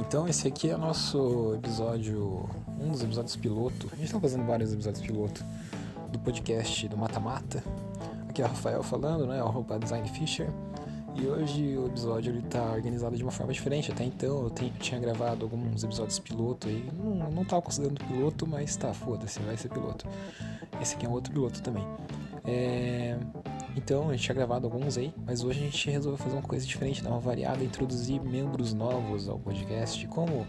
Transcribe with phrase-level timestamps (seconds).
[0.00, 2.48] Então esse aqui é nosso episódio,
[2.80, 3.86] um dos episódios piloto.
[3.92, 5.44] A gente tá fazendo vários episódios piloto
[6.10, 7.62] do podcast do Mata Mata.
[8.26, 9.42] Aqui é o Rafael falando, né?
[9.44, 10.48] O Design Fisher.
[11.14, 13.92] E hoje o episódio ele tá organizado de uma forma diferente.
[13.92, 16.88] Até então eu, tenho, eu tinha gravado alguns episódios piloto aí.
[16.98, 20.08] Não, não tava considerando piloto, mas tá, foda-se, vai ser piloto.
[20.80, 21.86] Esse aqui é um outro piloto também.
[22.46, 23.18] É...
[23.76, 26.66] Então a gente tinha gravado alguns aí, mas hoje a gente resolveu fazer uma coisa
[26.66, 30.06] diferente, dar uma variada, introduzir membros novos ao podcast.
[30.08, 30.46] Como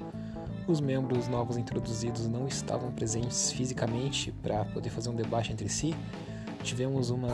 [0.67, 5.93] os membros novos introduzidos não estavam presentes fisicamente para poder fazer um debate entre si,
[6.63, 7.29] tivemos uma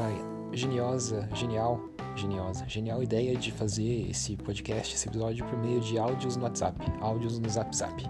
[0.52, 1.80] geniosa, genial
[2.16, 6.80] geniosa, genial ideia de fazer esse podcast, esse episódio por meio de áudios no WhatsApp,
[7.00, 8.04] áudios no Zap Zap.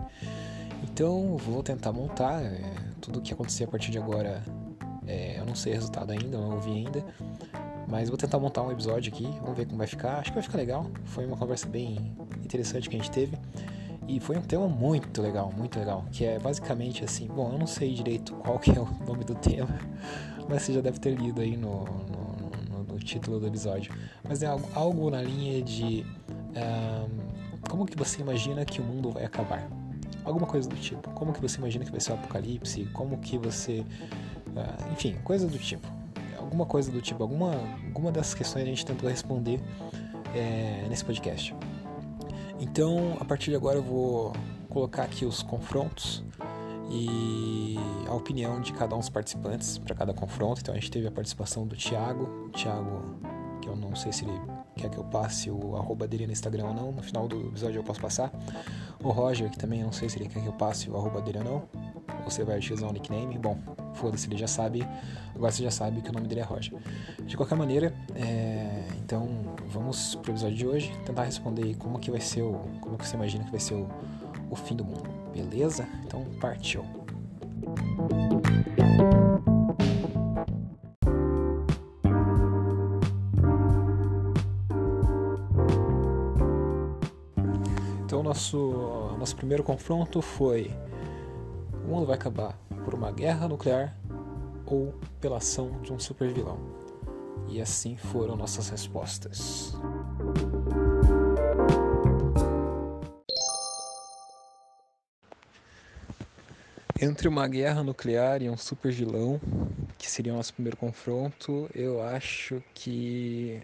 [0.84, 2.62] Então vou tentar montar é,
[3.02, 4.44] tudo o que acontecer a partir de agora.
[5.06, 7.06] É, eu não sei o resultado ainda, não ouvi ainda,
[7.88, 10.20] mas vou tentar montar um episódio aqui, vamos ver como vai ficar.
[10.20, 10.86] Acho que vai ficar legal.
[11.06, 13.38] Foi uma conversa bem interessante que a gente teve.
[14.08, 16.06] E foi um tema muito legal, muito legal.
[16.12, 19.36] Que é basicamente assim, bom, eu não sei direito qual que é o nome do
[19.36, 19.80] tema,
[20.48, 21.86] mas você já deve ter lido aí no,
[22.88, 23.94] no título do episódio,
[24.28, 26.06] mas é algo, algo na linha de
[26.58, 29.68] um, como que você imagina que o mundo vai acabar?
[30.24, 31.10] Alguma coisa do tipo.
[31.12, 32.86] Como que você imagina que vai ser o apocalipse?
[32.94, 33.80] Como que você.
[33.80, 35.88] Uh, enfim, coisa do tipo.
[36.48, 37.22] Alguma coisa do tipo.
[37.22, 37.52] Alguma,
[37.88, 39.60] alguma dessas questões a gente tentou responder
[40.34, 41.54] é, nesse podcast.
[42.58, 44.32] Então, a partir de agora, eu vou
[44.70, 46.24] colocar aqui os confrontos
[46.90, 47.76] e
[48.08, 50.62] a opinião de cada um dos participantes para cada confronto.
[50.62, 53.20] Então a gente teve a participação do Thiago, Thiago,
[53.62, 54.40] que eu não sei se ele
[54.78, 57.80] quer que eu passe o arroba dele no Instagram ou não, no final do episódio
[57.80, 58.32] eu posso passar.
[59.04, 61.22] O Roger, que também eu não sei se ele quer que eu passe o arroba
[61.22, 61.64] dele ou não.
[62.30, 63.38] Você vai utilizar o nickname?
[63.38, 63.58] Bom,
[63.94, 64.86] foda-se, ele já sabe.
[65.34, 66.78] Agora você já sabe que o nome dele é Roger.
[67.26, 68.84] De qualquer maneira, é...
[69.02, 69.30] então
[69.70, 72.60] vamos pro episódio de hoje tentar responder como que vai ser o.
[72.82, 73.88] Como que você imagina que vai ser o,
[74.50, 75.10] o fim do mundo.
[75.34, 75.88] Beleza?
[76.06, 76.84] Então partiu.
[88.04, 90.72] Então nosso nosso primeiro confronto foi
[91.88, 92.54] o mundo vai acabar
[92.84, 93.96] por uma guerra nuclear
[94.66, 96.60] ou pela ação de um supervilão.
[97.48, 99.74] E assim foram nossas respostas.
[107.00, 109.40] Entre uma guerra nuclear e um super vilão,
[109.98, 113.62] que seria o nosso primeiro confronto, eu acho que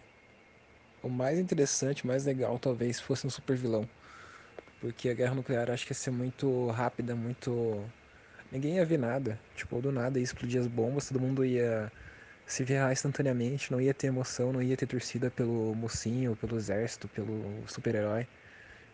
[1.03, 3.89] o mais interessante, o mais legal talvez fosse um super vilão.
[4.79, 7.83] Porque a guerra nuclear acho que ia ser muito rápida, muito.
[8.53, 9.39] Ninguém ia ver nada.
[9.55, 11.91] Tipo, do nada ia explodir as bombas, todo mundo ia
[12.45, 17.07] se ferrar instantaneamente, não ia ter emoção, não ia ter torcida pelo mocinho, pelo exército,
[17.07, 18.27] pelo super-herói.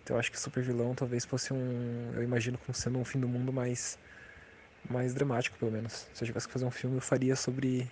[0.01, 2.13] Então eu acho que o super vilão talvez fosse um.
[2.15, 3.99] Eu imagino como sendo um fim do mundo mais
[4.89, 6.07] mais dramático, pelo menos.
[6.13, 7.85] Se eu tivesse que fazer um filme, eu faria sobre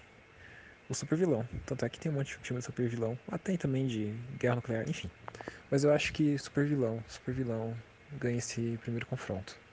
[0.90, 1.46] o super vilão.
[1.66, 3.20] Tanto é que tem um monte de filme de super vilão.
[3.30, 5.10] Até ah, também de guerra nuclear, enfim.
[5.70, 7.76] Mas eu acho que super vilão, super vilão
[8.20, 9.67] ganha esse primeiro confronto.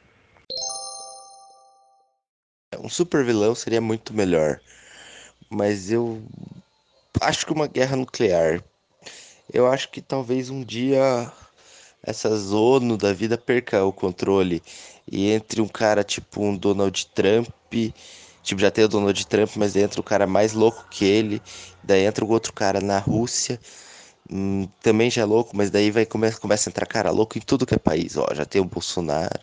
[2.84, 4.60] Um super vilão seria muito melhor.
[5.48, 6.22] Mas eu
[7.18, 8.62] acho que uma guerra nuclear.
[9.50, 11.32] Eu acho que talvez um dia
[12.02, 14.62] essa zona da vida perca o controle
[15.10, 17.48] e entre um cara tipo um Donald Trump,
[18.42, 21.40] tipo já tem o Donald Trump, mas entra o cara mais louco que ele,
[21.82, 23.58] daí entra o outro cara na Rússia,
[24.30, 27.40] hum, também já é louco, mas daí vai começa, começa a entrar cara louco em
[27.40, 29.40] tudo que é país, ó, já tem o Bolsonaro,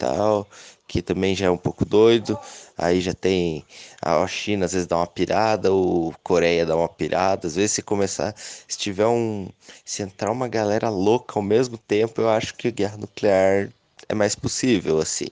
[0.00, 0.48] tal,
[0.88, 2.38] que também já é um pouco doido.
[2.76, 3.64] Aí já tem
[4.02, 7.46] a China às vezes dá uma pirada, o Coreia dá uma pirada.
[7.46, 9.48] Às vezes se começar, se tiver um,
[9.84, 13.70] se entrar uma galera louca ao mesmo tempo, eu acho que a guerra nuclear
[14.08, 15.26] é mais possível, assim.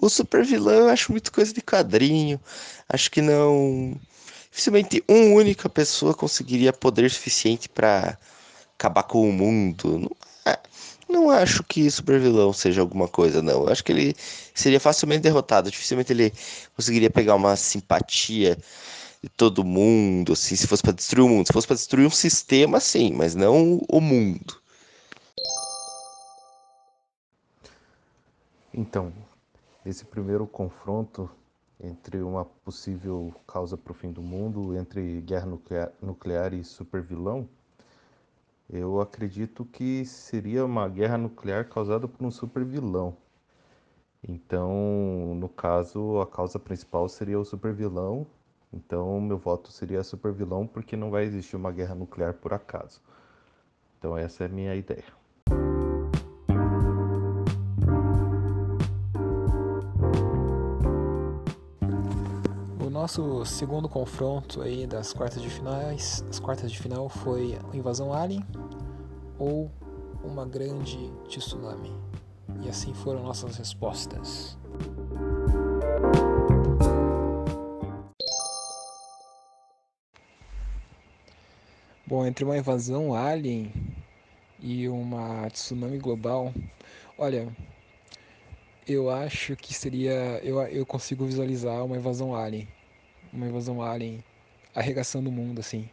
[0.00, 2.40] O super vilão eu acho muito coisa de quadrinho.
[2.88, 3.98] Acho que não.
[4.50, 8.18] Dificilmente uma única pessoa conseguiria poder suficiente para
[8.78, 9.98] acabar com o mundo.
[9.98, 10.16] Não,
[10.46, 10.58] é,
[11.14, 13.62] não acho que super vilão seja alguma coisa, não.
[13.62, 14.14] Eu acho que ele
[14.52, 15.70] seria facilmente derrotado.
[15.70, 16.32] Dificilmente ele
[16.74, 18.58] conseguiria pegar uma simpatia
[19.22, 21.46] de todo mundo, assim, se fosse para destruir o mundo.
[21.46, 24.60] Se fosse para destruir um sistema, sim, mas não o mundo.
[28.72, 29.12] Então,
[29.86, 31.30] esse primeiro confronto
[31.80, 37.48] entre uma possível causa para o fim do mundo, entre guerra nuclear, nuclear e supervilão,
[38.68, 43.16] eu acredito que seria uma guerra nuclear causada por um supervilão.
[44.26, 48.26] Então, no caso, a causa principal seria o supervilão.
[48.72, 53.00] Então, meu voto seria supervilão porque não vai existir uma guerra nuclear por acaso.
[53.98, 55.23] Então, essa é a minha ideia.
[63.04, 68.42] Nosso segundo confronto aí das quartas de finais, as quartas de final foi invasão alien
[69.38, 69.70] ou
[70.22, 71.92] uma grande tsunami.
[72.62, 74.56] E assim foram nossas respostas.
[82.06, 83.70] Bom, entre uma invasão alien
[84.58, 86.54] e uma tsunami global,
[87.18, 87.54] olha,
[88.88, 90.40] eu acho que seria.
[90.42, 92.66] Eu, eu consigo visualizar uma invasão alien.
[93.34, 94.22] Uma invasão alien
[94.74, 95.88] arregaçando o mundo, assim.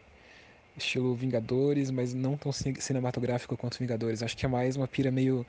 [0.76, 4.22] Estilo Vingadores, mas não tão cinematográfico quanto Vingadores.
[4.22, 5.44] Acho que é mais uma pira meio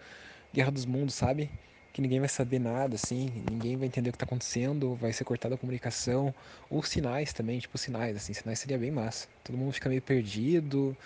[0.54, 1.50] Guerra dos Mundos, sabe?
[1.94, 5.24] Que ninguém vai saber nada, assim, ninguém vai entender o que tá acontecendo, vai ser
[5.24, 6.34] cortada a comunicação.
[6.70, 9.28] Ou sinais também, tipo sinais, assim, sinais seria bem massa.
[9.44, 10.98] Todo mundo fica meio perdido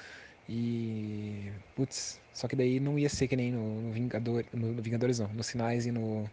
[0.50, 1.52] e.
[1.76, 5.20] Putz, só que daí não ia ser que nem no, no, Vingador, no, no Vingadores,
[5.20, 6.30] não, nos Sinais e no,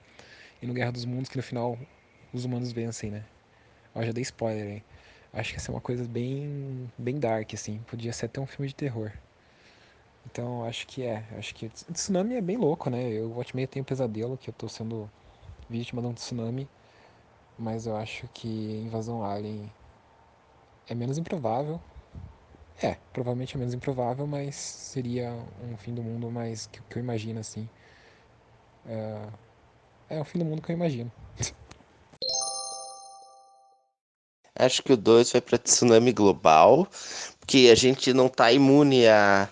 [0.62, 1.78] e no Guerra dos Mundos, que no final
[2.32, 3.24] os humanos vencem, né?
[3.94, 4.82] Ó, já dei spoiler aí.
[5.32, 7.78] Acho que ia ser uma coisa bem, bem dark, assim.
[7.86, 9.12] Podia ser até um filme de terror.
[10.26, 11.24] Então, acho que é.
[11.38, 13.10] Acho que tsunami é bem louco, né?
[13.10, 15.10] Eu, meio, tenho um pesadelo que eu tô sendo
[15.68, 16.68] vítima de um tsunami.
[17.58, 18.48] Mas eu acho que
[18.84, 19.70] invasão alien
[20.88, 21.80] é menos improvável.
[22.82, 25.32] É, provavelmente é menos improvável, mas seria
[25.62, 27.68] um fim do mundo mais que, que eu imagino, assim.
[28.86, 31.10] É, é o fim do mundo que eu imagino.
[34.56, 36.88] Acho que o 2 vai para tsunami global,
[37.40, 39.48] porque a gente não tá imune a,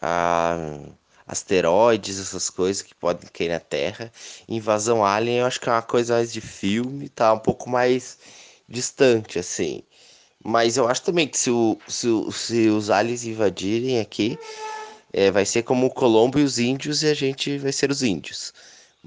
[0.00, 0.78] a
[1.26, 4.12] asteroides, essas coisas que podem cair na Terra.
[4.48, 8.18] Invasão alien, eu acho que é uma coisa mais de filme, tá um pouco mais
[8.68, 9.82] distante, assim.
[10.44, 14.38] Mas eu acho também que se, o, se, se os aliens invadirem aqui,
[15.12, 18.02] é, vai ser como o Colombo e os índios e a gente vai ser os
[18.02, 18.52] índios.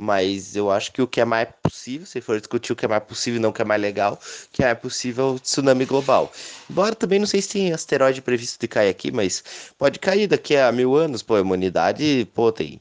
[0.01, 2.87] Mas eu acho que o que é mais possível, se for discutir o que é
[2.87, 4.17] mais possível e não o que é mais legal,
[4.49, 6.31] que é possível é o tsunami global.
[6.69, 9.43] Embora também não sei se tem asteroide previsto de cair aqui, mas
[9.77, 12.79] pode cair daqui a mil anos, pô, a humanidade, pô, tem,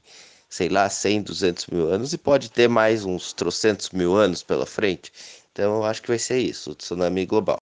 [0.48, 4.64] sei lá, 100, 200 mil anos e pode ter mais uns trocentos mil anos pela
[4.64, 5.12] frente.
[5.52, 7.58] Então eu acho que vai ser isso, o tsunami global.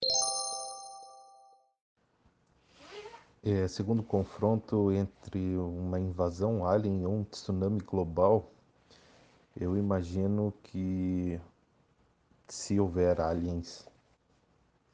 [3.42, 8.52] É, segundo confronto entre uma invasão alien e um tsunami global,
[9.58, 11.40] eu imagino que
[12.46, 13.86] se houver aliens,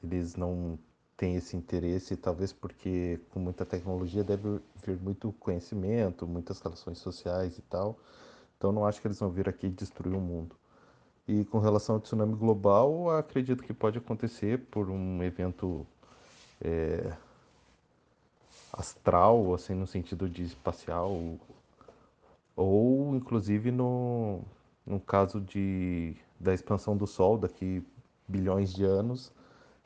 [0.02, 0.78] eles não
[1.16, 7.58] têm esse interesse, talvez porque com muita tecnologia deve vir muito conhecimento, muitas relações sociais
[7.58, 7.98] e tal.
[8.56, 10.56] Então não acho que eles vão vir aqui destruir o mundo.
[11.26, 15.86] E com relação ao tsunami global, acredito que pode acontecer por um evento
[16.60, 17.16] é,
[18.72, 21.38] astral, assim, no sentido de espacial,
[22.56, 24.40] ou inclusive no,
[24.86, 27.84] no caso de, da expansão do Sol daqui
[28.28, 29.32] bilhões de anos,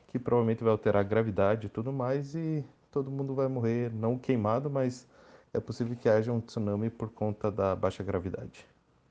[0.07, 4.17] que provavelmente vai alterar a gravidade e tudo mais, e todo mundo vai morrer, não
[4.17, 5.07] queimado, mas
[5.53, 8.65] é possível que haja um tsunami por conta da baixa gravidade.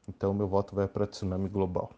[0.09, 1.91] Então meu voto vai para tsunami global.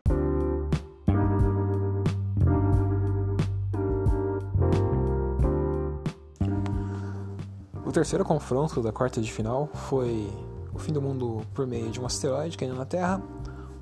[7.84, 10.30] O terceiro confronto da quarta de final foi
[10.78, 13.20] o fim do mundo por meio de um asteroide caindo na Terra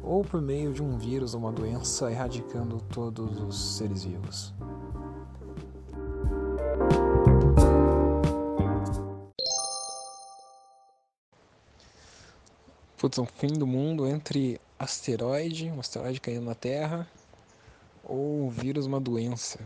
[0.02, 4.54] ou por meio de um vírus ou uma doença erradicando todos os seres vivos.
[12.96, 17.06] Putz, um fim do mundo entre asteroide, um asteroide caindo na Terra,
[18.02, 19.60] ou um vírus, uma doença.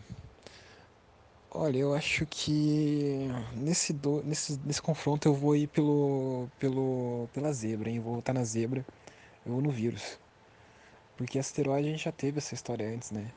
[1.52, 3.26] Olha, eu acho que
[3.56, 7.96] nesse, do, nesse, nesse confronto eu vou ir pelo, pelo, pela zebra, hein?
[7.96, 8.86] Eu vou estar na zebra,
[9.44, 10.18] eu vou no vírus.
[11.16, 13.32] Porque asteroide a gente já teve essa história antes, né?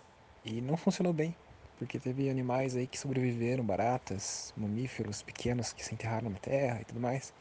[0.46, 1.36] E não funcionou bem,
[1.80, 6.86] porque teve animais aí que sobreviveram, baratas, mamíferos pequenos que se enterraram na Terra e
[6.86, 7.34] tudo mais.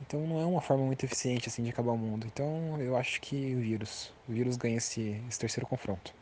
[0.00, 2.26] Então não é uma forma muito eficiente assim de acabar o mundo.
[2.26, 6.12] Então eu acho que o vírus, o vírus ganha esse, esse terceiro confronto.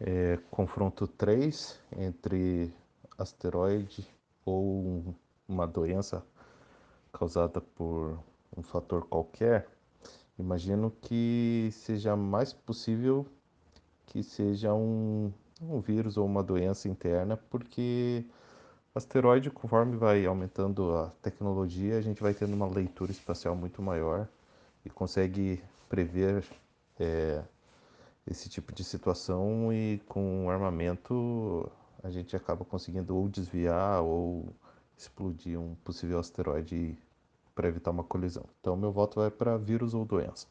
[0.00, 2.72] É, confronto 3 entre
[3.16, 4.06] asteroide
[4.44, 5.14] ou
[5.48, 6.24] uma doença
[7.12, 8.18] causada por
[8.54, 9.66] um fator qualquer,
[10.38, 13.26] imagino que seja mais possível
[14.06, 18.24] que seja um, um vírus ou uma doença interna, porque
[18.94, 24.28] asteroide, conforme vai aumentando a tecnologia, a gente vai tendo uma leitura espacial muito maior
[24.84, 26.44] e consegue prever
[26.98, 27.42] é,
[28.30, 31.70] esse tipo de situação e com armamento
[32.02, 34.46] a gente acaba conseguindo ou desviar ou
[34.96, 36.96] explodir um possível asteroide
[37.54, 38.44] para evitar uma colisão.
[38.60, 40.46] Então meu voto vai para vírus ou doença.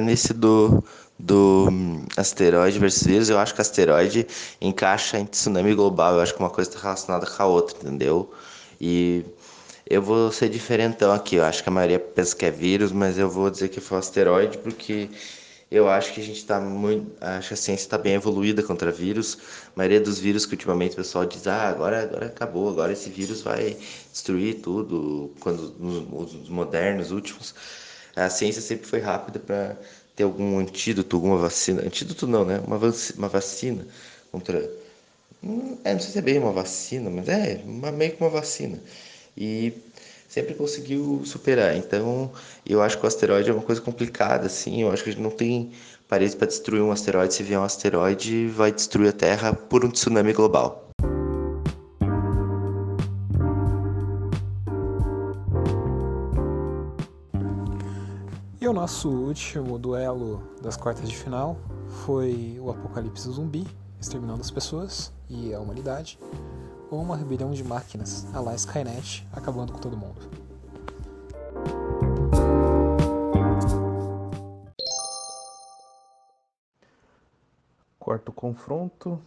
[0.00, 0.84] Nesse do,
[1.18, 4.24] do um, asteroide versus vírus, eu acho que asteroide
[4.60, 6.14] encaixa em tsunami global.
[6.14, 8.32] Eu acho que uma coisa está relacionada com a outra, entendeu?
[8.80, 9.24] E
[9.90, 11.36] eu vou ser diferentão aqui.
[11.36, 13.96] Eu acho que a maioria pensa que é vírus, mas eu vou dizer que foi
[13.96, 15.10] um asteroide porque
[15.70, 17.12] eu acho que a gente está muito.
[17.20, 19.38] Acho que a ciência está bem evoluída contra vírus.
[19.74, 23.10] A maioria dos vírus que ultimamente o pessoal diz, ah, agora, agora acabou, agora esse
[23.10, 23.76] vírus vai
[24.12, 25.32] destruir tudo.
[25.40, 25.74] Quando
[26.12, 27.54] os modernos, últimos
[28.16, 29.76] a ciência sempre foi rápida para
[30.16, 31.82] ter algum antídoto, alguma vacina.
[31.82, 32.60] Antídoto não, né?
[32.66, 33.86] Uma, vacina, uma vacina
[34.30, 34.70] contra.
[35.42, 38.80] Hum, é, não sei se é bem uma vacina, mas é meio que uma vacina.
[39.36, 39.72] E
[40.28, 41.76] sempre conseguiu superar.
[41.76, 42.30] Então,
[42.66, 44.82] eu acho que o asteroide é uma coisa complicada, assim.
[44.82, 45.72] Eu acho que a gente não tem
[46.08, 47.34] parede para destruir um asteroide.
[47.34, 50.90] Se vier um asteroide, vai destruir a Terra por um tsunami global.
[58.70, 61.56] o nosso último duelo das quartas de final
[62.04, 63.66] foi o apocalipse zumbi,
[64.00, 66.20] exterminando as pessoas e a humanidade,
[66.90, 70.20] ou uma rebelião de máquinas, a la Skynet, acabando com todo mundo.
[77.98, 79.22] Quarto confronto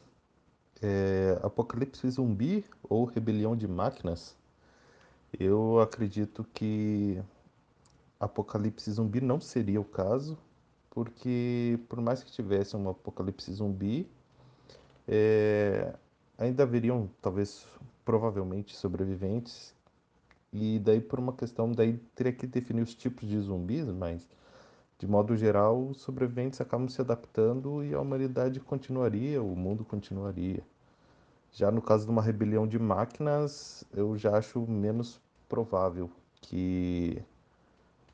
[0.81, 4.35] é Apocalipse Zumbi ou Rebelião de Máquinas.
[5.39, 7.19] Eu acredito que
[8.19, 10.37] apocalipse zumbi não seria o caso,
[10.89, 14.07] porque por mais que tivesse um apocalipse zumbi,
[15.07, 15.93] é,
[16.37, 17.65] ainda haveriam talvez
[18.03, 19.73] provavelmente sobreviventes
[20.51, 24.27] e daí por uma questão daí teria que definir os tipos de zumbis, mas
[24.99, 30.63] de modo geral os sobreviventes acabam se adaptando e a humanidade continuaria, o mundo continuaria.
[31.51, 36.09] Já no caso de uma rebelião de máquinas, eu já acho menos provável
[36.41, 37.21] que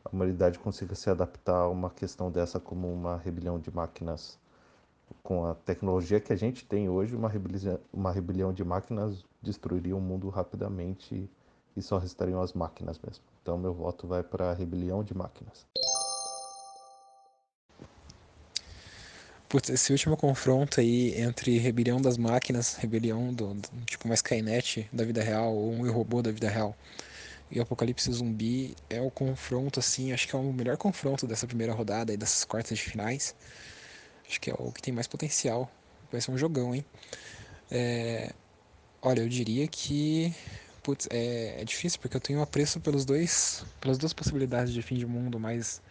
[0.03, 4.37] a humanidade consiga se adaptar a uma questão dessa como uma rebelião de máquinas.
[5.23, 9.95] Com a tecnologia que a gente tem hoje, uma rebelião, uma rebelião de máquinas destruiria
[9.95, 11.29] o mundo rapidamente
[11.75, 13.23] e só restariam as máquinas mesmo.
[13.41, 15.65] Então, meu voto vai para a rebelião de máquinas.
[19.47, 24.87] Putz, esse último confronto aí entre rebelião das máquinas, rebelião do, do tipo uma Skynet
[24.93, 26.75] da vida real ou um robô da vida real,
[27.49, 31.73] e Apocalipse Zumbi é o confronto, assim, acho que é o melhor confronto dessa primeira
[31.73, 33.35] rodada e dessas quartas de finais.
[34.29, 35.69] Acho que é o que tem mais potencial.
[36.11, 36.85] Vai ser um jogão, hein?
[37.71, 38.31] É...
[39.01, 40.33] Olha, eu diria que.
[40.83, 44.95] Putz, é, é difícil porque eu tenho apreço pelos dois, pelas duas possibilidades de fim
[44.95, 45.81] de mundo, mas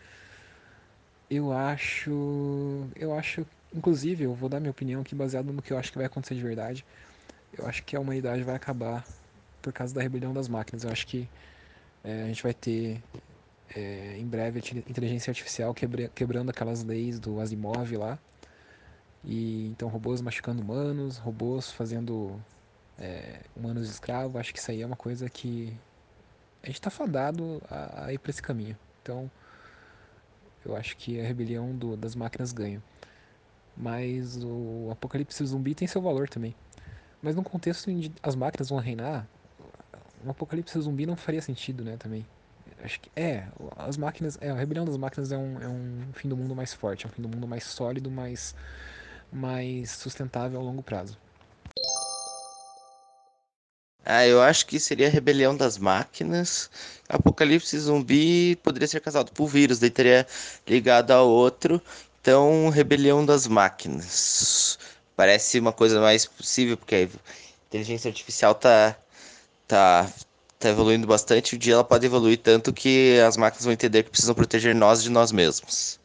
[1.30, 5.78] eu acho, eu acho, inclusive, eu vou dar minha opinião aqui baseado no que eu
[5.78, 6.84] acho que vai acontecer de verdade.
[7.56, 9.06] Eu acho que a humanidade vai acabar
[9.60, 10.84] por causa da rebelião das máquinas.
[10.84, 11.28] Eu acho que
[12.02, 13.02] é, a gente vai ter
[13.76, 18.18] é, em breve inteligência artificial quebra, quebrando aquelas leis do Asimov lá.
[19.24, 22.40] E então robôs machucando humanos, robôs fazendo
[22.98, 24.36] é, humanos escravos.
[24.36, 25.76] Acho que isso aí é uma coisa que
[26.62, 28.76] a gente está fadado a, a ir para esse caminho.
[29.02, 29.30] Então
[30.64, 32.82] eu acho que a rebelião do, das máquinas ganha.
[33.76, 36.54] Mas o apocalipse zumbi tem seu valor também.
[37.22, 39.26] Mas num contexto onde as máquinas vão reinar,
[40.24, 42.26] um apocalipse zumbi não faria sentido, né, também.
[42.82, 43.46] Acho que é,
[43.76, 46.72] as máquinas, é, a rebelião das máquinas é um, é um fim do mundo mais
[46.72, 48.54] forte, é um fim do mundo mais sólido, mais,
[49.32, 51.16] mais sustentável a longo prazo.
[54.04, 56.70] Ah, eu acho que seria a rebelião das máquinas.
[57.08, 60.26] Apocalipse zumbi poderia ser causado por vírus, daí teria
[60.66, 61.80] ligado a outro.
[62.20, 64.78] Então, rebelião das máquinas.
[65.14, 67.08] Parece uma coisa mais possível, porque a
[67.68, 68.96] inteligência artificial tá
[69.68, 70.10] tá,
[70.58, 71.54] tá evoluindo bastante.
[71.54, 75.02] Um dia ela pode evoluir tanto que as máquinas vão entender que precisam proteger nós
[75.02, 75.97] de nós mesmos.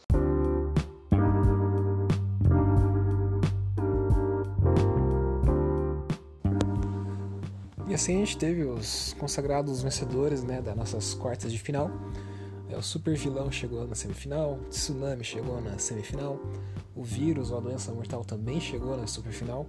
[7.87, 11.91] E assim a gente teve os consagrados vencedores né, das nossas quartas de final.
[12.69, 16.39] É, o super vilão chegou na semifinal, o tsunami chegou na semifinal,
[16.95, 19.67] o vírus, a doença mortal também chegou na superfinal.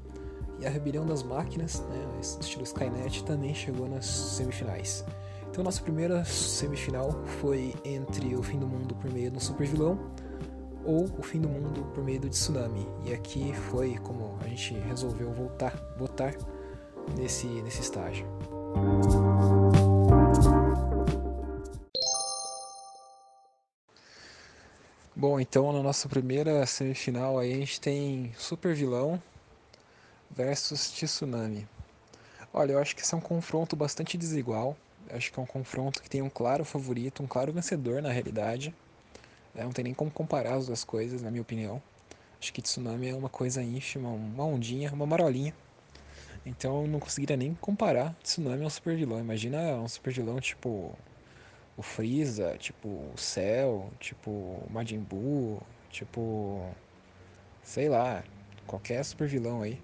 [0.61, 5.05] E a rebelião das máquinas, né, estilo Skynet, também chegou nas semifinais.
[5.51, 9.99] Então, nossa primeira semifinal foi entre o fim do mundo por meio um super vilão
[10.85, 12.87] ou o fim do mundo por meio do tsunami.
[13.05, 16.35] E aqui foi como a gente resolveu voltar, votar
[17.17, 18.27] nesse, nesse estágio.
[25.17, 29.23] Bom, então na nossa primeira semifinal aí a gente tem super vilão
[30.31, 31.67] versus Tsunami.
[32.53, 34.77] Olha, eu acho que esse é um confronto bastante desigual.
[35.09, 38.11] Eu acho que é um confronto que tem um claro favorito, um claro vencedor na
[38.11, 38.75] realidade.
[39.55, 41.81] Não tem nem como comparar as duas coisas, na minha opinião.
[42.41, 45.55] Acho que tsunami é uma coisa ínfima, uma ondinha, uma marolinha.
[46.45, 48.15] Então eu não conseguiria nem comparar.
[48.23, 49.21] Tsunami ao super vilão.
[49.21, 50.97] Imagina um super vilão tipo
[51.77, 55.61] o Freeza, tipo o Cell, tipo o Majin Buu,
[55.91, 56.71] tipo
[57.63, 58.23] sei lá,
[58.67, 59.81] qualquer super vilão aí,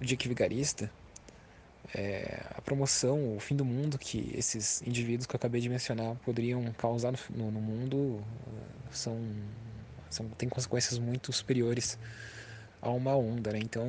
[0.00, 0.90] o Dick Vigarista,
[1.94, 6.14] é, a promoção, o fim do mundo que esses indivíduos que eu acabei de mencionar
[6.16, 8.22] poderiam causar no, no mundo
[8.90, 9.18] são,
[10.10, 11.98] são têm consequências muito superiores
[12.82, 13.60] a uma onda, né?
[13.62, 13.86] Então,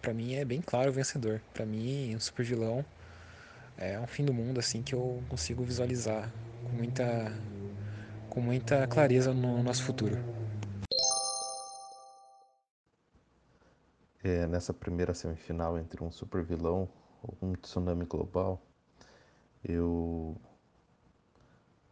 [0.00, 1.42] para mim é bem claro o vencedor.
[1.52, 2.84] Para mim, um super vilão
[3.76, 7.32] é um fim do mundo assim que eu consigo visualizar com muita
[8.30, 10.16] com muita clareza no nosso futuro.
[14.22, 16.88] É, nessa primeira semifinal entre um super vilão
[17.22, 18.60] ou um tsunami global,
[19.64, 20.36] eu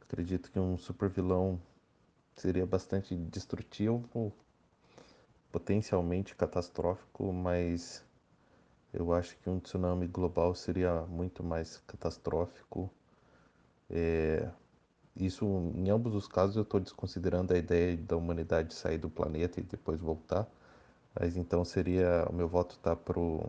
[0.03, 1.61] acredito que um super vilão
[2.37, 4.09] seria bastante destrutivo,
[5.55, 8.05] potencialmente catastrófico, mas
[8.93, 12.91] eu acho que um tsunami global seria muito mais catastrófico.
[13.89, 14.51] É,
[15.17, 15.47] isso,
[15.77, 19.63] em ambos os casos, eu estou desconsiderando a ideia da humanidade sair do planeta e
[19.63, 20.45] depois voltar.
[21.15, 23.49] Mas então seria o meu voto tá pro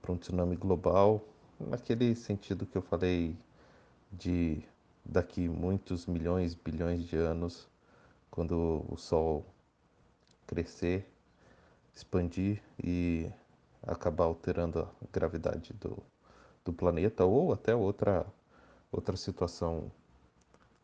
[0.00, 1.20] para um tsunami global,
[1.58, 3.36] naquele sentido que eu falei
[4.12, 4.62] de
[5.04, 7.68] daqui muitos milhões, bilhões de anos,
[8.30, 9.44] quando o Sol
[10.46, 11.04] crescer,
[11.96, 13.28] expandir e
[13.82, 15.96] acabar alterando a gravidade do,
[16.62, 18.26] do planeta ou até outra,
[18.92, 19.90] outra situação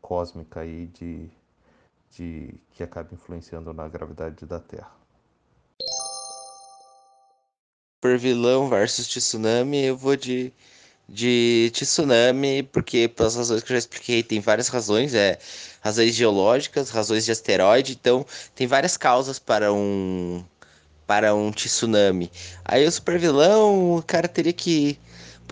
[0.01, 1.31] cósmica aí de,
[2.11, 4.91] de que acaba influenciando na gravidade da Terra.
[8.03, 10.53] Super vilão versus tsunami, eu vou de
[11.09, 15.39] de tsunami, porque pelas razões que eu já expliquei, tem várias razões, é
[15.81, 20.43] razões geológicas, razões de asteroide, então tem várias causas para um
[21.07, 22.31] para um tsunami.
[22.65, 24.99] Aí o super vilão, o cara teria que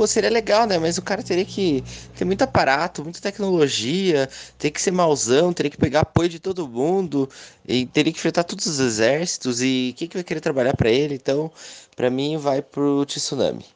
[0.00, 0.78] Pô, seria legal, né?
[0.78, 1.84] Mas o cara teria que
[2.16, 6.66] ter muito aparato, muita tecnologia, teria que ser mauzão, teria que pegar apoio de todo
[6.66, 7.28] mundo,
[7.68, 11.14] e teria que enfrentar todos os exércitos, e quem que vai querer trabalhar para ele?
[11.14, 11.52] Então,
[11.94, 13.66] para mim, vai pro tsunami.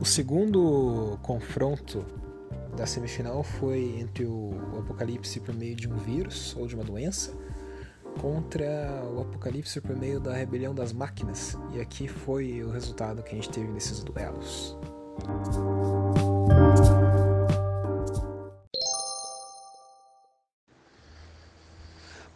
[0.00, 2.04] O segundo confronto
[2.80, 7.30] da semifinal foi entre o apocalipse por meio de um vírus ou de uma doença
[8.18, 11.58] contra o apocalipse por meio da rebelião das máquinas.
[11.74, 14.78] E aqui foi o resultado que a gente teve nesses duelos.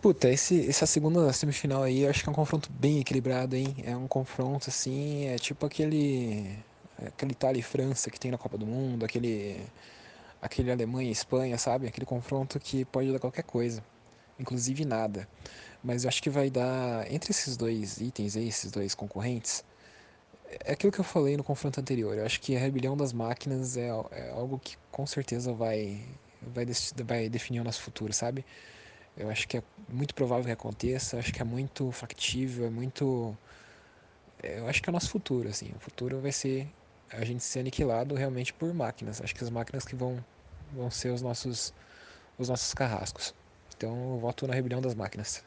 [0.02, 3.76] Puta, esse, essa segunda semifinal aí acho que é um confronto bem equilibrado, hein?
[3.82, 6.54] É um confronto assim, é tipo aquele
[6.98, 9.56] aquele Itália e França que tem na Copa do Mundo, aquele,
[10.44, 11.86] aquele Alemanha e Espanha, sabe?
[11.86, 13.82] Aquele confronto que pode dar qualquer coisa,
[14.38, 15.26] inclusive nada.
[15.82, 19.64] Mas eu acho que vai dar, entre esses dois itens aí, esses dois concorrentes,
[20.64, 22.16] é aquilo que eu falei no confronto anterior.
[22.16, 26.00] Eu acho que a rebelião das máquinas é, é algo que com certeza vai,
[26.42, 26.66] vai,
[27.04, 28.44] vai definir o nosso futuro, sabe?
[29.16, 33.36] Eu acho que é muito provável que aconteça, acho que é muito factível, é muito.
[34.42, 35.72] Eu acho que é o nosso futuro, assim.
[35.76, 36.68] O futuro vai ser
[37.10, 39.20] a gente ser aniquilado realmente por máquinas.
[39.20, 40.22] Acho que as máquinas que vão,
[40.74, 41.72] vão ser os nossos,
[42.38, 43.34] os nossos carrascos.
[43.76, 45.44] Então eu voto na rebelião das máquinas.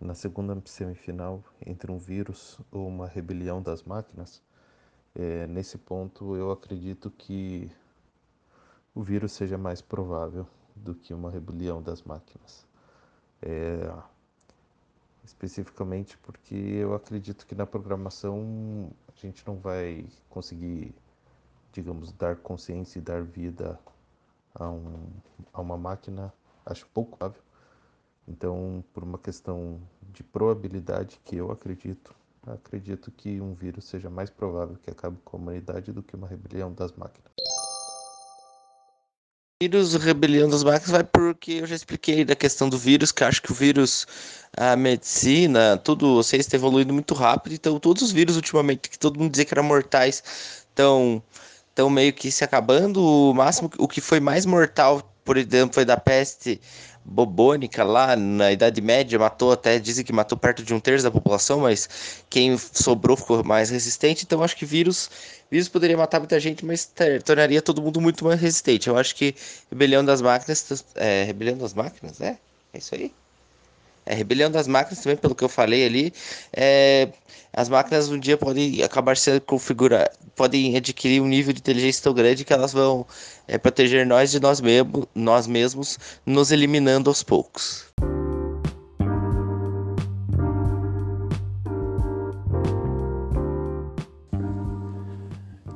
[0.00, 4.42] Na segunda semifinal, entre um vírus ou uma rebelião das máquinas,
[5.14, 7.70] é, nesse ponto eu acredito que
[8.94, 12.66] o vírus seja mais provável do que uma rebelião das máquinas.
[13.42, 13.92] É,
[15.24, 20.94] especificamente porque eu acredito que na programação a gente não vai conseguir,
[21.72, 23.78] digamos, dar consciência e dar vida
[24.54, 25.08] a, um,
[25.52, 26.32] a uma máquina,
[26.66, 27.42] acho pouco provável.
[28.28, 29.80] Então, por uma questão
[30.12, 32.14] de probabilidade que eu acredito,
[32.46, 36.28] acredito que um vírus seja mais provável que acabe com a humanidade do que uma
[36.28, 37.30] rebelião das máquinas
[39.62, 43.42] vírus, rebelião das máquinas, vai porque eu já expliquei da questão do vírus, que acho
[43.42, 44.06] que o vírus,
[44.56, 49.20] a medicina, tudo, vocês está evoluindo muito rápido, então todos os vírus ultimamente, que todo
[49.20, 50.22] mundo dizia que eram mortais,
[50.70, 51.22] estão
[51.80, 53.02] tão meio que se acabando.
[53.02, 56.60] O máximo, o que foi mais mortal, por exemplo, foi da peste
[57.02, 61.10] bobônica lá na Idade Média, matou até, dizem que matou perto de um terço da
[61.10, 61.88] população, mas
[62.28, 65.10] quem sobrou ficou mais resistente, então acho que vírus,
[65.50, 66.92] vírus poderia matar muita gente, mas
[67.24, 68.88] tornaria todo mundo muito mais resistente.
[68.88, 69.34] Eu acho que
[69.70, 72.38] Rebelião das Máquinas, é, Rebelião das Máquinas, é?
[72.74, 73.10] É isso aí?
[74.10, 76.12] É, rebelião das máquinas também, pelo que eu falei ali,
[76.52, 77.12] é,
[77.52, 82.12] as máquinas um dia podem acabar sendo configuradas, podem adquirir um nível de inteligência tão
[82.12, 83.06] grande que elas vão
[83.46, 85.96] é, proteger nós de nós, mesmo, nós mesmos,
[86.26, 87.86] nos eliminando aos poucos.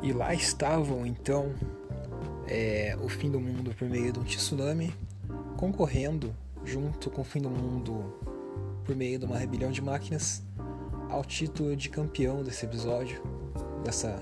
[0.03, 1.55] E lá estavam então
[2.49, 4.93] é, o fim do mundo por meio de um tsunami
[5.57, 8.15] concorrendo junto com o fim do mundo
[8.85, 10.43] por meio de uma rebelião de máquinas
[11.11, 13.23] ao título de campeão desse episódio,
[13.85, 14.19] dessa,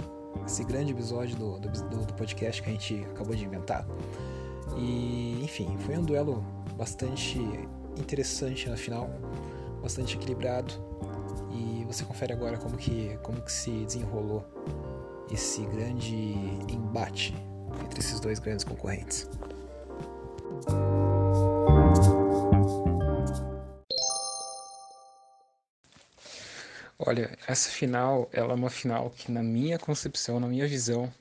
[0.46, 3.86] esse grande episódio do, do, do podcast que a gente acabou de inventar.
[4.76, 6.44] E enfim, foi um duelo
[6.76, 7.38] bastante
[7.96, 9.10] interessante na final,
[9.80, 10.72] bastante equilibrado.
[11.50, 14.44] E você confere agora como que, como que se desenrolou
[15.30, 16.14] esse grande
[16.68, 17.34] embate
[17.84, 19.28] entre esses dois grandes concorrentes.
[27.12, 31.12] Olha, essa final, ela é uma final que na minha concepção, na minha visão,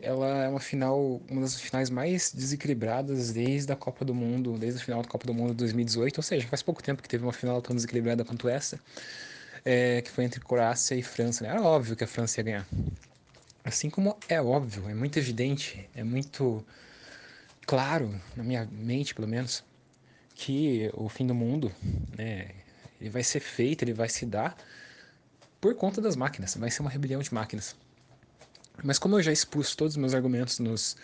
[0.00, 4.80] ela é uma final, uma das finais mais desequilibradas desde a Copa do Mundo, desde
[4.80, 7.22] o final da Copa do Mundo de 2018, ou seja, faz pouco tempo que teve
[7.22, 8.80] uma final tão desequilibrada quanto essa,
[9.64, 11.44] é, que foi entre Croácia e França.
[11.44, 11.50] Né?
[11.50, 12.66] Era óbvio que a França ia ganhar.
[13.64, 16.66] Assim como é óbvio, é muito evidente, é muito
[17.64, 19.62] claro, na minha mente pelo menos,
[20.34, 21.72] que o fim do mundo,
[22.16, 22.48] né,
[23.00, 24.56] ele vai ser feito, ele vai se dar
[25.60, 27.74] por conta das máquinas, vai ser uma rebelião de máquinas.
[28.82, 30.96] Mas como eu já expus todos os meus argumentos nos,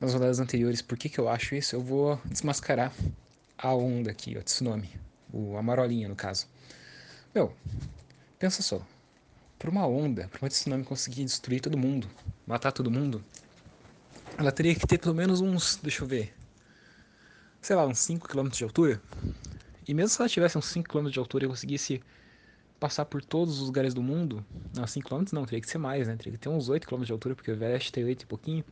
[0.00, 2.92] nas rodadas anteriores, por que, que eu acho isso, eu vou desmascarar
[3.58, 4.90] a onda aqui, o tsunami,
[5.32, 6.46] o, a marolinha no caso.
[7.34, 7.54] Meu,
[8.38, 8.80] pensa só,
[9.58, 12.08] para uma onda, para uma tsunami conseguir destruir todo mundo,
[12.46, 13.22] matar todo mundo,
[14.38, 16.34] ela teria que ter pelo menos uns, deixa eu ver,
[17.60, 19.00] sei lá, uns 5 km de altura.
[19.86, 22.02] E mesmo se ela tivesse uns 5 km de altura e conseguisse
[22.84, 24.44] passar por todos os lugares do mundo,
[24.74, 26.16] não, 5 km não, teria que ser mais, né?
[26.16, 28.62] Teria que ter uns 8 km de altura, porque o Everest tem 8 e pouquinho.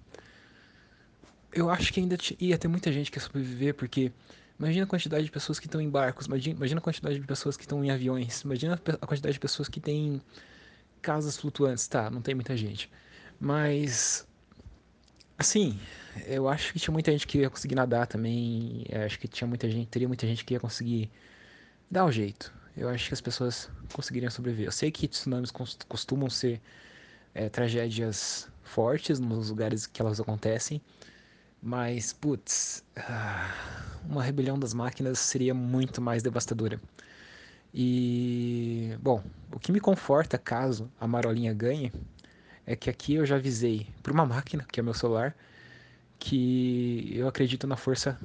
[1.51, 4.13] Eu acho que ainda ia ter muita gente que ia sobreviver, porque
[4.59, 7.63] imagina a quantidade de pessoas que estão em barcos, imagina, a quantidade de pessoas que
[7.63, 10.21] estão em aviões, imagina a quantidade de pessoas que têm
[11.01, 11.89] casas flutuantes.
[11.89, 12.91] Tá, não tem muita gente.
[13.41, 14.27] Mas,
[15.39, 15.81] assim,
[16.27, 18.85] eu acho que tinha muita gente que ia conseguir nadar também.
[18.91, 21.11] Eu acho que tinha muita gente, teria muita gente que ia conseguir
[21.91, 22.53] dar um jeito.
[22.77, 24.67] Eu acho que as pessoas conseguiriam sobreviver.
[24.67, 25.51] Eu sei que tsunamis
[25.89, 26.61] costumam ser
[27.35, 30.81] é, tragédias fortes nos lugares que elas acontecem,
[31.63, 33.53] mas, putz, ah,
[34.05, 36.81] uma rebelião das máquinas seria muito mais devastadora.
[37.75, 41.93] E, bom, o que me conforta caso a Marolinha ganhe
[42.67, 45.35] é que aqui eu já avisei para uma máquina, que é meu celular,
[46.19, 48.19] que eu acredito na força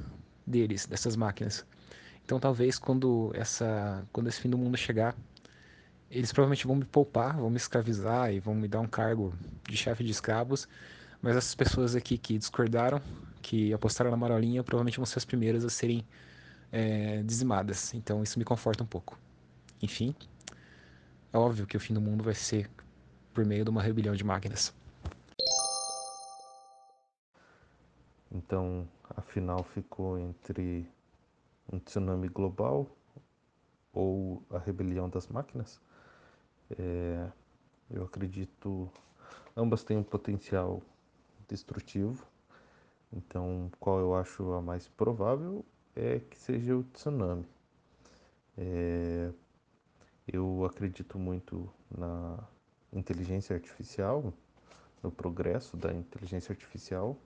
[0.46, 1.66] deles, dessas máquinas.
[2.28, 5.16] Então talvez quando essa, quando esse fim do mundo chegar,
[6.12, 9.78] eles provavelmente vão me poupar, vão me escravizar e vão me dar um cargo de
[9.78, 10.68] chefe de escravos.
[11.22, 13.02] Mas essas pessoas aqui que discordaram,
[13.42, 16.06] que apostaram na marolinha, provavelmente vão ser as primeiras a serem
[16.70, 17.94] é, dizimadas.
[17.94, 19.18] Então isso me conforta um pouco.
[19.82, 20.14] Enfim,
[21.32, 22.70] é óbvio que o fim do mundo vai ser
[23.34, 24.76] por meio de uma rebelião de máquinas.
[28.30, 28.86] Então,
[29.16, 30.86] a final ficou entre
[31.72, 32.88] um tsunami global
[33.94, 35.82] ou a rebelião das máquinas.
[36.78, 37.30] É,
[37.90, 38.90] eu acredito
[39.56, 40.82] ambas têm um potencial
[41.48, 42.26] destrutivo.
[43.12, 47.46] Então, qual eu acho a mais provável é que seja o tsunami.
[48.58, 49.32] É,
[50.28, 52.38] eu acredito muito na
[52.92, 54.34] inteligência artificial,
[55.02, 57.18] no progresso da inteligência artificial,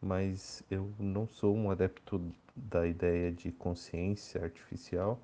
[0.00, 2.20] mas eu não sou um adepto
[2.54, 5.18] da ideia de consciência artificial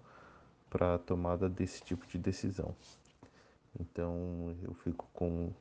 [0.68, 2.74] para a tomada desse tipo de decisão.
[3.78, 5.52] Então eu fico com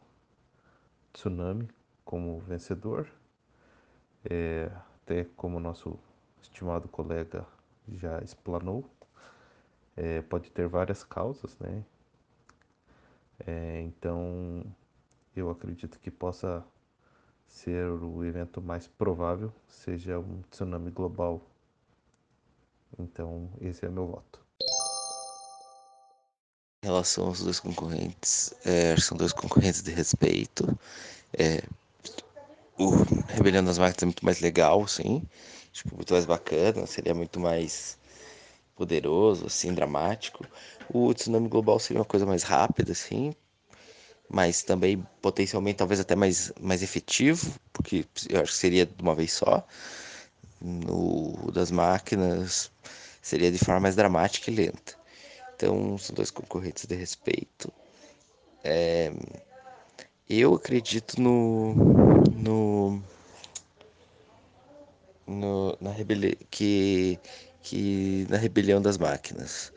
[1.14, 1.68] Tsunami
[2.06, 3.08] como vencedor,
[4.30, 4.72] é,
[5.04, 5.98] até como nosso
[6.42, 7.46] estimado colega
[7.88, 8.90] já explanou,
[9.96, 11.84] é, pode ter várias causas, né?
[13.46, 14.64] É, então
[15.36, 16.64] eu acredito que possa
[17.52, 21.42] ser o evento mais provável, seja um tsunami global.
[22.98, 24.40] Então, esse é meu voto.
[26.84, 30.66] Em relação aos dois concorrentes, é, são dois concorrentes de respeito.
[31.38, 31.62] É,
[32.80, 32.90] o
[33.28, 35.22] Rebelião das Máquinas é muito mais legal, sim.
[35.72, 38.00] Tipo, muito mais bacana, seria muito mais
[38.76, 40.46] poderoso, assim, dramático.
[40.92, 43.36] O Tsunami Global seria uma coisa mais rápida, assim,
[44.32, 49.14] mas também potencialmente talvez até mais, mais efetivo, porque eu acho que seria de uma
[49.14, 49.66] vez só.
[50.62, 52.72] No das máquinas
[53.22, 54.94] seria de forma mais dramática e lenta.
[55.56, 57.72] Então, são dois concorrentes de respeito.
[58.64, 59.12] É,
[60.30, 61.74] eu acredito no,
[62.34, 63.04] no,
[65.28, 65.92] no na
[66.50, 67.20] que,
[67.62, 69.74] que na rebelião das máquinas.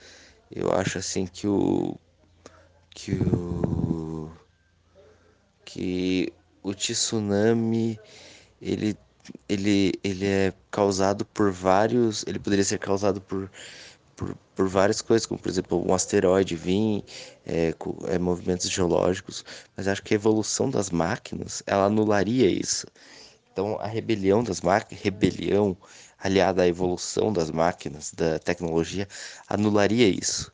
[0.51, 1.99] Eu acho assim que o
[2.95, 3.94] que o
[5.75, 6.33] que
[6.63, 7.99] o tsunami
[8.63, 8.97] ele
[9.49, 13.51] ele ele é causado por vários, ele poderia ser causado por
[14.17, 17.03] por, por várias coisas, como por exemplo um asteroide vir,
[17.45, 17.75] é,
[18.07, 19.45] é, movimentos geológicos,
[19.77, 22.87] mas acho que a evolução das máquinas ela anularia isso.
[23.53, 25.77] Então a rebelião das máquinas, rebelião
[26.25, 29.07] aliada à evolução das máquinas, da tecnologia,
[29.47, 30.51] anularia isso.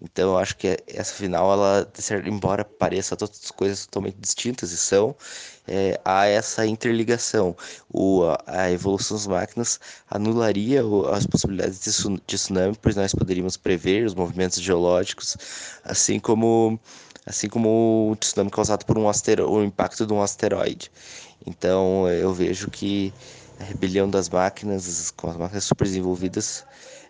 [0.00, 1.88] Então eu acho que essa final, ela,
[2.26, 5.14] embora pareça todas coisas totalmente distintas e são,
[5.66, 7.56] é, há essa interligação.
[7.88, 9.78] O, a evolução das máquinas
[10.10, 10.82] anularia
[11.12, 15.36] as possibilidades de, tsunami, pois nós poderíamos prever os movimentos geológicos,
[15.84, 16.80] assim como
[17.24, 20.90] assim como o tsunami causado por um asteroide, o impacto de um asteroide.
[21.46, 23.14] Então eu vejo que
[23.62, 26.64] a rebelião das máquinas, com as máquinas super desenvolvidas,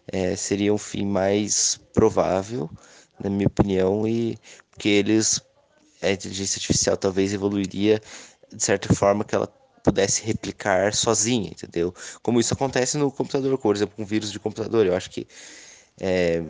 [0.09, 2.71] é, seria um fim mais provável,
[3.19, 4.39] na minha opinião, e
[4.71, 5.41] porque eles
[6.03, 8.01] a inteligência artificial talvez evoluiria
[8.53, 9.47] de certa forma que ela
[9.85, 11.95] pudesse replicar sozinha, entendeu?
[12.23, 14.87] Como isso acontece no computador, por exemplo, com vírus de computador.
[14.87, 15.27] Eu acho que
[16.01, 16.43] é,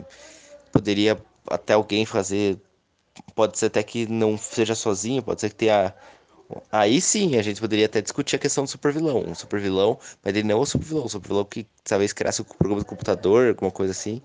[0.71, 1.17] poderia
[1.49, 2.59] até alguém fazer,
[3.35, 5.93] pode ser até que não seja sozinho, pode ser que tenha
[6.71, 9.23] Aí sim, a gente poderia até discutir a questão do supervilão.
[9.27, 11.05] Um supervilão, mas ele não é o supervilão.
[11.05, 14.21] O supervilão que talvez criasse o programa do computador, alguma coisa assim,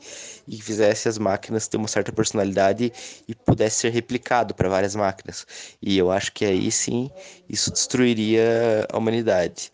[0.46, 2.92] e fizesse as máquinas ter uma certa personalidade
[3.26, 5.46] e pudesse ser replicado para várias máquinas.
[5.80, 7.10] E eu acho que aí sim
[7.48, 9.72] isso destruiria a humanidade.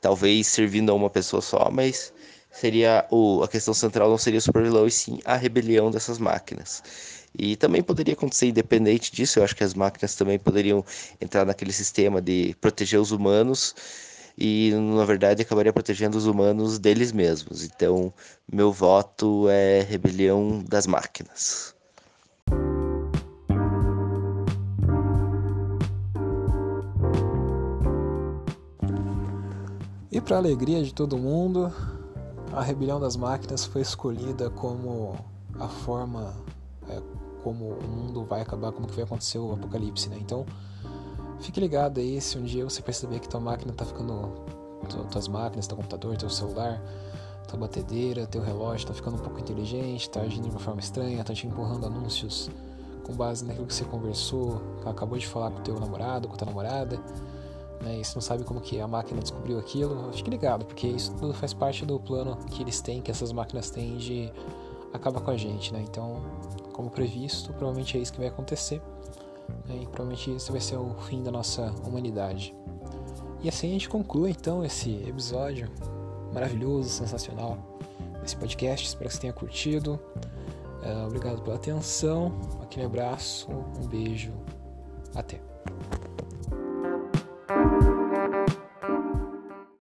[0.00, 2.12] Talvez servindo a uma pessoa só, mas
[2.50, 6.82] seria o, a questão central não seria o supervilão, e sim a rebelião dessas máquinas.
[7.38, 10.84] E também poderia acontecer independente disso, eu acho que as máquinas também poderiam
[11.20, 13.74] entrar naquele sistema de proteger os humanos
[14.38, 17.64] e na verdade acabaria protegendo os humanos deles mesmos.
[17.64, 18.12] Então,
[18.50, 21.74] meu voto é rebelião das máquinas.
[30.10, 31.70] E para alegria de todo mundo,
[32.50, 35.14] a rebelião das máquinas foi escolhida como
[35.58, 36.34] a forma
[37.46, 40.18] como o mundo vai acabar, como que vai acontecer o apocalipse, né?
[40.20, 40.44] Então,
[41.38, 44.32] fique ligado aí se um dia você perceber que tua máquina tá ficando
[45.12, 46.82] tuas máquinas, teu computador, teu celular,
[47.46, 51.22] tua batedeira, teu relógio tá ficando um pouco inteligente, tá agindo de uma forma estranha,
[51.22, 52.50] tá te empurrando anúncios
[53.04, 56.98] com base naquilo que você conversou, acabou de falar com teu namorado, com tua namorada,
[57.80, 58.00] né?
[58.00, 61.32] E você não sabe como que a máquina descobriu aquilo, fique ligado, porque isso tudo
[61.32, 64.32] faz parte do plano que eles têm, que essas máquinas têm de
[64.92, 65.84] acabar com a gente, né?
[65.88, 66.20] Então,
[66.76, 68.82] como previsto, provavelmente é isso que vai acontecer.
[69.66, 69.80] Né?
[69.82, 72.54] E provavelmente esse vai ser o fim da nossa humanidade.
[73.42, 75.70] E assim a gente conclui então esse episódio
[76.32, 77.58] maravilhoso, sensacional
[78.20, 78.86] desse podcast.
[78.86, 79.98] Espero que você tenha curtido.
[80.82, 82.32] Uh, obrigado pela atenção.
[82.62, 84.32] Aquele abraço, um beijo.
[85.14, 85.55] Até.